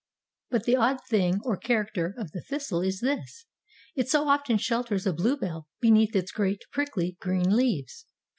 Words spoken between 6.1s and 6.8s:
its great,